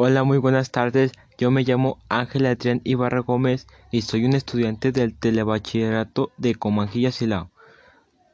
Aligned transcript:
Hola, 0.00 0.22
muy 0.22 0.38
buenas 0.38 0.70
tardes. 0.70 1.10
Yo 1.38 1.50
me 1.50 1.64
llamo 1.64 1.98
Ángel 2.08 2.46
Adrián 2.46 2.80
Ibarra 2.84 3.18
Gómez 3.18 3.66
y 3.90 4.02
soy 4.02 4.26
un 4.26 4.34
estudiante 4.34 4.92
del 4.92 5.12
Telebachillerato 5.12 6.30
de 6.36 6.54
Comanjilla 6.54 7.10
Silao. 7.10 7.50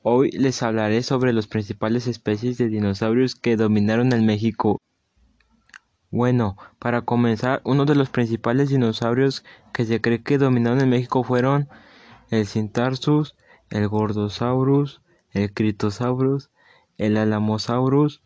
Hoy 0.02 0.30
les 0.32 0.62
hablaré 0.62 1.02
sobre 1.02 1.32
las 1.32 1.46
principales 1.46 2.06
especies 2.06 2.58
de 2.58 2.68
dinosaurios 2.68 3.34
que 3.34 3.56
dominaron 3.56 4.12
el 4.12 4.20
México. 4.20 4.78
Bueno, 6.10 6.58
para 6.78 7.00
comenzar, 7.00 7.62
uno 7.64 7.86
de 7.86 7.94
los 7.94 8.10
principales 8.10 8.68
dinosaurios 8.68 9.42
que 9.72 9.86
se 9.86 10.02
cree 10.02 10.22
que 10.22 10.36
dominaron 10.36 10.82
el 10.82 10.88
México 10.88 11.24
fueron 11.24 11.70
el 12.28 12.46
Cintarsus, 12.46 13.36
el 13.70 13.88
Gordosaurus, 13.88 15.00
el 15.30 15.50
Critosaurus, 15.54 16.50
el 16.98 17.16
Alamosaurus, 17.16 18.20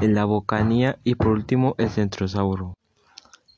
la 0.00 0.24
bocanía 0.24 0.98
y 1.04 1.14
por 1.14 1.28
último 1.28 1.74
el 1.78 1.90
centrosauro. 1.90 2.74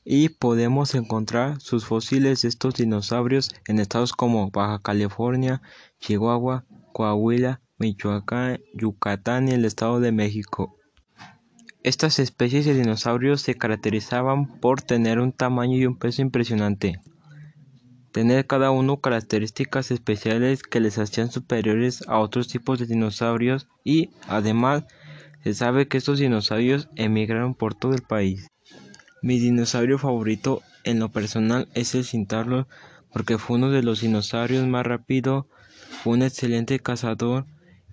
Y 0.03 0.29
podemos 0.29 0.93
encontrar 0.93 1.59
sus 1.59 1.85
fósiles 1.85 2.41
de 2.41 2.49
estos 2.49 2.75
dinosaurios 2.75 3.49
en 3.67 3.79
estados 3.79 4.13
como 4.13 4.51
Baja 4.51 4.79
California, 4.79 5.61
Chihuahua, 5.99 6.65
Coahuila, 6.93 7.61
Michoacán, 7.77 8.61
Yucatán 8.73 9.49
y 9.49 9.53
el 9.53 9.65
Estado 9.65 9.99
de 9.99 10.11
México. 10.11 10.77
Estas 11.83 12.19
especies 12.19 12.65
de 12.65 12.73
dinosaurios 12.73 13.41
se 13.41 13.55
caracterizaban 13.55 14.59
por 14.59 14.81
tener 14.81 15.19
un 15.19 15.31
tamaño 15.31 15.77
y 15.77 15.85
un 15.85 15.97
peso 15.97 16.21
impresionante, 16.21 16.99
tener 18.11 18.47
cada 18.47 18.71
uno 18.71 19.01
características 19.01 19.91
especiales 19.91 20.63
que 20.63 20.79
les 20.79 20.97
hacían 20.97 21.31
superiores 21.31 22.03
a 22.07 22.19
otros 22.19 22.47
tipos 22.47 22.79
de 22.79 22.85
dinosaurios 22.85 23.67
y, 23.83 24.11
además, 24.27 24.85
se 25.45 25.53
sabe 25.53 25.87
que 25.87 25.99
estos 25.99 26.17
dinosaurios 26.17 26.89
emigraron 26.95 27.53
por 27.53 27.75
todo 27.75 27.93
el 27.93 28.01
país. 28.01 28.47
Mi 29.21 29.37
dinosaurio 29.37 29.99
favorito 29.99 30.63
en 30.83 30.97
lo 30.97 31.09
personal 31.09 31.67
es 31.75 31.93
el 31.93 32.03
Cintarlo 32.03 32.67
porque 33.13 33.37
fue 33.37 33.57
uno 33.57 33.69
de 33.69 33.83
los 33.83 34.01
dinosaurios 34.01 34.65
más 34.65 34.87
rápido, 34.87 35.47
fue 36.03 36.13
un 36.13 36.23
excelente 36.23 36.79
cazador 36.79 37.45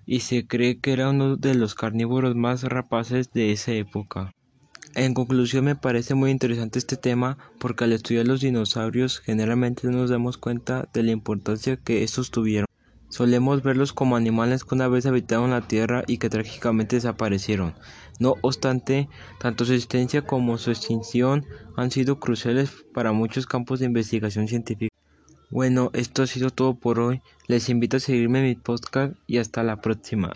y 0.07 0.21
se 0.21 0.47
cree 0.47 0.81
que 0.81 0.95
era 0.95 1.11
uno 1.11 1.37
de 1.37 1.55
los 1.55 1.75
carnívoros 1.75 2.35
más 2.35 2.63
rapaces 2.63 3.31
de 3.33 3.53
esa 3.53 3.73
época. 3.73 4.33
En 4.95 5.13
conclusión 5.13 5.67
me 5.67 5.77
parece 5.77 6.15
muy 6.15 6.31
interesante 6.31 6.79
este 6.79 6.97
tema 6.97 7.37
porque 7.59 7.85
al 7.85 7.93
estudiar 7.93 8.27
los 8.27 8.41
dinosaurios 8.41 9.21
generalmente 9.21 9.89
nos 9.89 10.09
damos 10.09 10.39
cuenta 10.39 10.89
de 10.95 11.03
la 11.03 11.11
importancia 11.11 11.77
que 11.77 12.03
estos 12.03 12.31
tuvieron. 12.31 12.72
Solemos 13.13 13.63
verlos 13.63 13.93
como 13.93 14.17
animales 14.17 14.65
que 14.65 14.75
una 14.75 14.89
vez 14.89 15.05
habitaron 15.05 15.51
la 15.51 15.61
Tierra 15.69 16.03
y 16.07 16.17
que 16.17 16.31
trágicamente 16.31 16.97
desaparecieron. 16.97 17.75
No 18.19 18.37
obstante, 18.41 19.11
tanto 19.39 19.67
su 19.67 19.75
existencia 19.75 20.23
como 20.23 20.57
su 20.57 20.71
extinción 20.71 21.45
han 21.77 21.91
sido 21.91 22.19
cruciales 22.19 22.87
para 22.95 23.13
muchos 23.13 23.45
campos 23.45 23.81
de 23.81 23.87
investigación 23.87 24.49
científica. 24.49 24.97
Bueno, 25.51 25.91
esto 25.93 26.23
ha 26.23 26.27
sido 26.27 26.49
todo 26.49 26.73
por 26.73 27.01
hoy. 27.01 27.21
Les 27.49 27.69
invito 27.69 27.99
a 27.99 28.01
seguirme 28.01 28.39
en 28.39 28.47
mi 28.47 28.55
podcast 28.55 29.13
y 29.27 29.37
hasta 29.37 29.63
la 29.63 29.83
próxima. 29.83 30.33